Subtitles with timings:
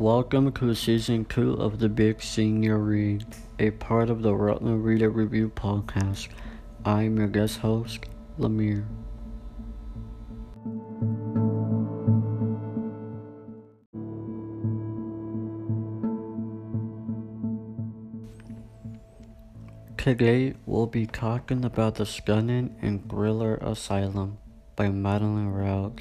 [0.00, 3.26] Welcome to season two of the Big Senior Read,
[3.58, 6.28] a part of the Rutland Reader Review podcast.
[6.84, 8.06] I'm your guest host,
[8.38, 8.86] Lemire.
[19.96, 24.38] Today we'll be talking about The Stunning and Thriller Asylum
[24.76, 25.92] by Madeleine Roux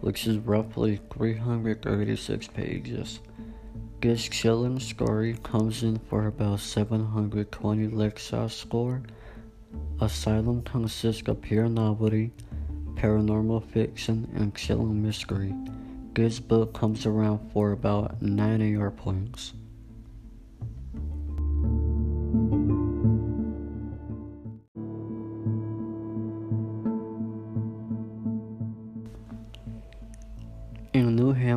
[0.00, 3.20] which is roughly 336 pages.
[4.00, 9.02] This chilling story comes in for about 720 Lexile score.
[10.00, 12.32] Asylum consists of pure novelty,
[12.94, 15.54] paranormal fiction, and chilling mystery.
[16.14, 19.52] This book comes around for about 9 AR points.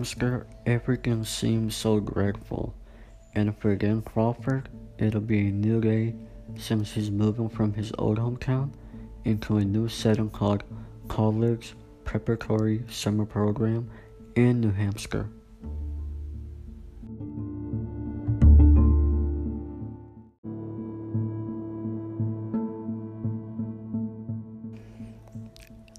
[0.00, 2.74] Hampshire, everything seems so grateful.
[3.34, 6.14] and for Dan Crawford, it'll be a new day
[6.56, 8.70] since he's moving from his old hometown
[9.26, 10.64] into a new setting called
[11.08, 13.90] College Preparatory Summer Program
[14.36, 15.28] in New Hampshire.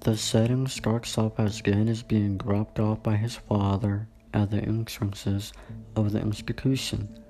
[0.04, 4.58] The setting starts off as Dan is being dropped off by his father at the
[4.58, 5.52] entrances
[5.94, 7.20] of the institution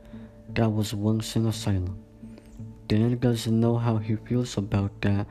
[0.55, 2.03] that was once an asylum.
[2.89, 5.27] Dan doesn't know how he feels about that,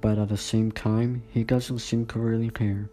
[0.00, 2.90] but at the same time, he doesn't seem to really care.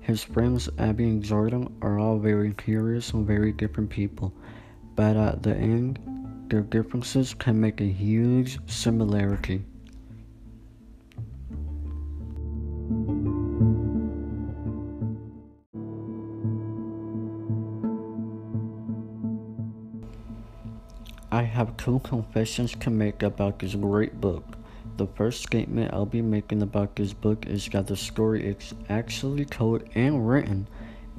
[0.00, 4.34] His friends Abby and Jordan are all very curious and very different people,
[4.96, 6.00] but at the end,
[6.48, 9.64] their differences can make a huge similarity.
[21.30, 24.44] I have two confessions to make about this great book.
[24.96, 29.44] The first statement I'll be making about this book is that the story is actually
[29.44, 30.68] told and written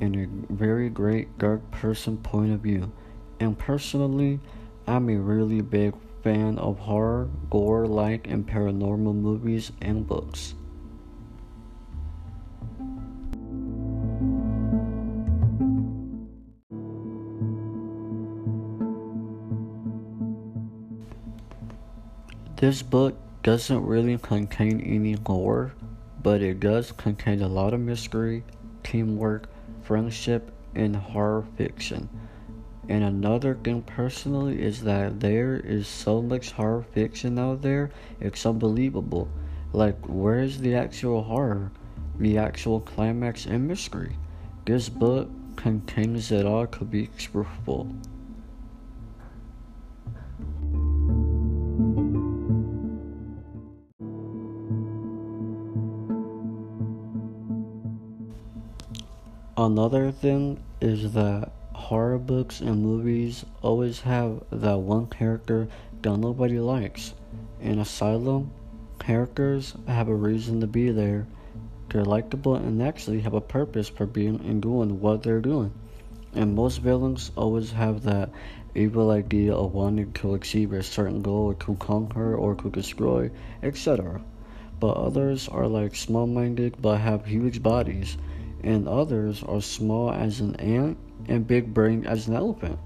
[0.01, 2.91] in a very great dark person point of view.
[3.39, 4.39] And personally,
[4.87, 10.55] I'm a really big fan of horror, gore like, and paranormal movies and books.
[22.59, 25.71] This book doesn't really contain any lore,
[26.21, 28.43] but it does contain a lot of mystery,
[28.83, 29.47] teamwork,
[29.83, 32.09] friendship, and horror fiction.
[32.89, 38.45] And another thing personally is that there is so much horror fiction out there, it's
[38.45, 39.29] unbelievable.
[39.71, 41.71] Like, where is the actual horror?
[42.17, 44.17] The actual climax and mystery?
[44.65, 47.95] This book contains it all to be truthful.
[59.59, 65.67] Another thing is that horror books and movies always have that one character
[66.01, 67.13] that nobody likes.
[67.59, 68.51] In Asylum,
[68.99, 71.27] characters have a reason to be there.
[71.89, 75.73] They're likable and actually have a purpose for being and doing what they're doing.
[76.33, 78.29] And most villains always have that
[78.75, 83.29] evil idea of wanting to achieve a certain goal to conquer or to destroy,
[83.61, 84.21] etc.
[84.79, 88.15] But others are like small minded but have huge bodies
[88.63, 90.97] and others are small as an ant
[91.27, 92.79] and big brained as an elephant.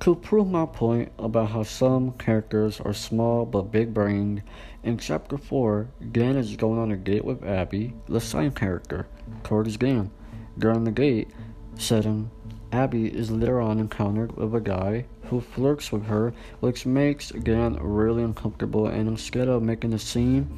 [0.00, 4.42] To prove my point about how some characters are small but big brained,
[4.82, 9.06] in chapter 4, Dan is going on a date with Abby, the same character,
[9.44, 10.10] towards Dan.
[10.58, 11.28] During the date
[11.74, 12.30] setting,
[12.72, 17.78] Abby is later on encountered with a guy who flirts with her, which makes Dan
[17.80, 18.88] really uncomfortable.
[18.88, 20.50] And instead of making a scene,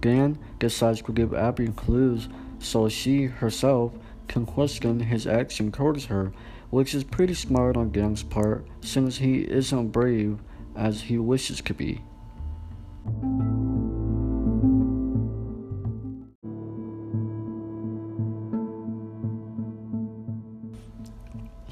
[0.00, 3.92] Dan decides to give Abby clues so she herself
[4.26, 6.32] can question his action towards her,
[6.70, 10.40] which is pretty smart on Dan's part since he isn't brave
[10.74, 12.00] as he wishes to be.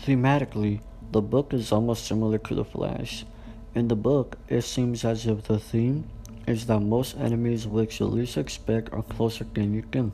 [0.04, 0.80] Thematically,
[1.14, 3.24] the book is almost similar to The Flash.
[3.72, 6.10] In the book, it seems as if the theme
[6.48, 10.12] is that most enemies which you least expect are closer than you think.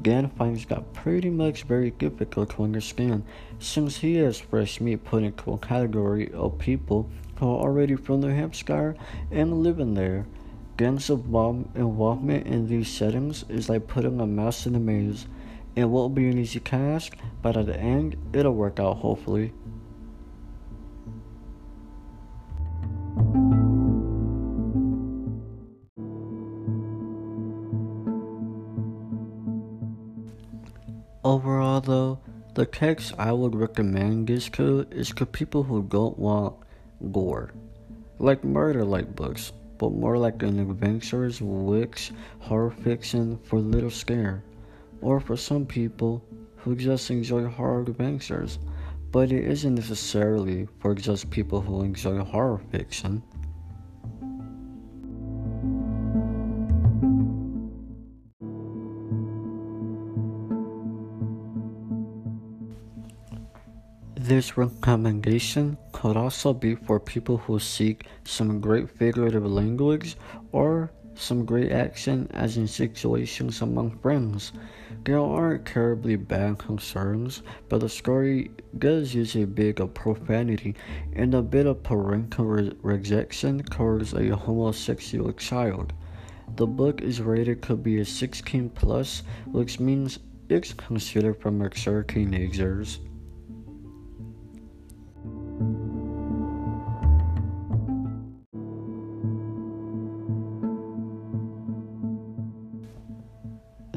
[0.00, 3.24] Dan finds that pretty much very difficult to understand
[3.58, 7.10] since he is fresh meat put into a category of people
[7.40, 8.94] who are already from New Hampshire
[9.32, 10.26] and living there.
[10.76, 15.26] Gan's involvement in these settings is like putting a mouse in a maze.
[15.74, 19.52] It won't be an easy task, but at the end, it'll work out hopefully.
[31.22, 32.18] Overall, though,
[32.54, 36.56] the text I would recommend this to is to people who don't want
[37.12, 37.50] gore,
[38.18, 44.42] like murder like books, but more like an adventurous witch horror fiction for little scare,
[45.02, 46.24] or for some people
[46.56, 48.58] who just enjoy horror adventures,
[49.12, 53.22] but it isn't necessarily for just people who enjoy horror fiction.
[64.30, 70.16] This recommendation could also be for people who seek some great figurative language
[70.52, 74.52] or some great action as in situations among friends.
[75.02, 80.76] There aren't terribly bad concerns, but the story does use a bit of profanity
[81.12, 85.92] and a bit of parental re- rejection towards a homosexual child.
[86.54, 92.04] The book is rated to be a 16 plus, which means it's considered for mature
[92.04, 93.00] teenagers.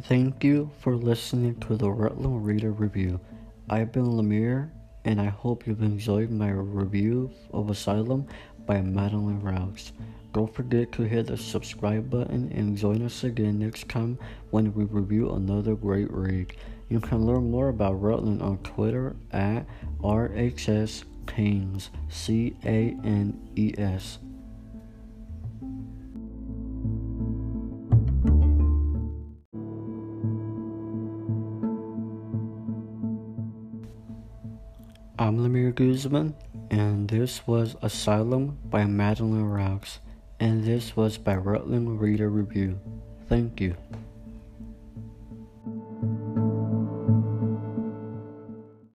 [0.10, 3.22] Thank you for listening to the Rutland Reader Review.
[3.70, 4.70] I've been Lemire,
[5.06, 8.28] and I hope you've enjoyed my review of Asylum
[8.66, 9.94] by Madeleine Rouse.
[10.34, 14.20] Don't forget to hit the subscribe button and join us again next time
[14.50, 16.54] when we review another great read.
[16.90, 19.66] You can learn more about Rutland on Twitter at
[20.02, 21.92] RHS Canes.
[35.24, 36.36] I'm Lemire Guzman,
[36.70, 40.00] and this was Asylum by Madeleine Rouse,
[40.42, 42.78] and this was by Rutland Reader Review.
[43.30, 43.78] Thank you.